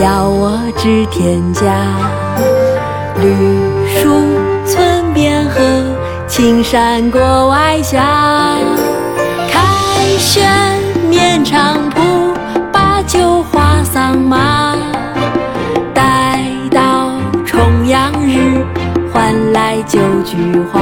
[0.00, 1.62] 要我知天家。
[3.20, 3.26] 绿
[3.86, 4.08] 树
[4.64, 5.60] 村边合，
[6.26, 7.98] 青山郭外斜。
[9.50, 9.60] 开
[10.18, 10.48] 轩
[11.10, 12.34] 面场圃，
[12.72, 14.74] 把酒话桑麻。
[15.92, 17.12] 待到
[17.44, 18.64] 重阳日，
[19.12, 20.81] 还来九菊花。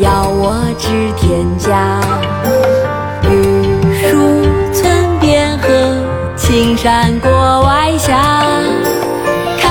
[0.00, 2.00] 邀我至田家。
[3.22, 3.62] 绿
[4.00, 5.68] 树村边合，
[6.36, 8.10] 青山郭外斜。
[9.60, 9.68] 开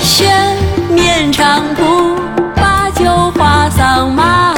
[0.00, 0.56] 轩
[0.90, 2.14] 面场圃，
[2.54, 4.54] 把酒话桑麻。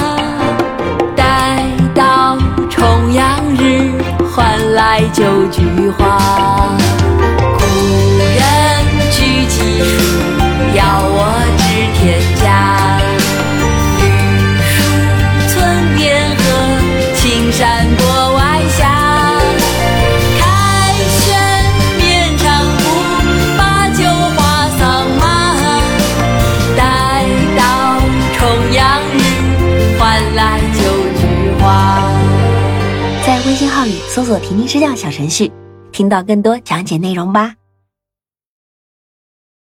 [1.17, 1.63] 待
[1.95, 2.37] 到
[2.69, 3.93] 重阳日，
[4.35, 6.26] 还来就菊花。
[34.09, 35.51] 搜索“婷婷支教”小程序，
[35.93, 37.56] 听到更多讲解内容吧。